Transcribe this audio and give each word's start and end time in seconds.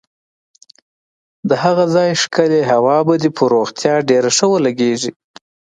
د 1.49 1.51
هغه 1.63 1.85
ځای 1.95 2.09
ښکلې 2.21 2.61
هوا 2.71 2.97
به 3.07 3.15
دې 3.21 3.29
پر 3.37 3.47
روغتیا 3.55 3.95
ډېره 4.09 4.29
ښه 4.37 4.45
ولګېږي. 4.51 5.11